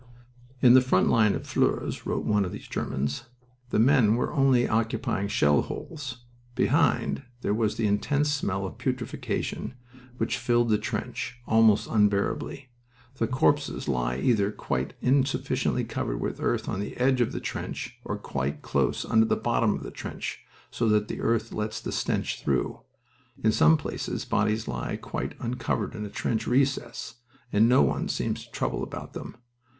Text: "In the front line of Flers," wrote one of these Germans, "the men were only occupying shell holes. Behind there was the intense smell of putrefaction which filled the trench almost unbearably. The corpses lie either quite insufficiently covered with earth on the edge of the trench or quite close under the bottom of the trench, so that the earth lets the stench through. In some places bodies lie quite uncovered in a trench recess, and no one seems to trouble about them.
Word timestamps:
"In 0.63 0.73
the 0.73 0.81
front 0.81 1.09
line 1.09 1.35
of 1.35 1.45
Flers," 1.45 2.07
wrote 2.07 2.25
one 2.25 2.43
of 2.43 2.51
these 2.51 2.67
Germans, 2.67 3.25
"the 3.69 3.77
men 3.77 4.15
were 4.15 4.33
only 4.33 4.67
occupying 4.67 5.27
shell 5.27 5.61
holes. 5.61 6.25
Behind 6.55 7.21
there 7.41 7.53
was 7.53 7.75
the 7.75 7.85
intense 7.85 8.31
smell 8.31 8.65
of 8.65 8.79
putrefaction 8.79 9.75
which 10.17 10.39
filled 10.39 10.69
the 10.69 10.79
trench 10.79 11.37
almost 11.45 11.87
unbearably. 11.87 12.69
The 13.17 13.27
corpses 13.27 13.87
lie 13.87 14.17
either 14.17 14.51
quite 14.51 14.95
insufficiently 15.01 15.83
covered 15.83 16.19
with 16.19 16.41
earth 16.41 16.67
on 16.67 16.79
the 16.79 16.97
edge 16.97 17.21
of 17.21 17.31
the 17.31 17.39
trench 17.39 17.99
or 18.03 18.17
quite 18.17 18.63
close 18.63 19.05
under 19.05 19.27
the 19.27 19.35
bottom 19.35 19.75
of 19.75 19.83
the 19.83 19.91
trench, 19.91 20.39
so 20.71 20.89
that 20.89 21.09
the 21.09 21.21
earth 21.21 21.51
lets 21.53 21.79
the 21.79 21.91
stench 21.91 22.41
through. 22.41 22.79
In 23.43 23.51
some 23.51 23.77
places 23.77 24.25
bodies 24.25 24.67
lie 24.67 24.97
quite 24.97 25.35
uncovered 25.39 25.93
in 25.93 26.03
a 26.07 26.09
trench 26.09 26.47
recess, 26.47 27.17
and 27.53 27.69
no 27.69 27.83
one 27.83 28.09
seems 28.09 28.45
to 28.45 28.51
trouble 28.51 28.81
about 28.81 29.13
them. 29.13 29.35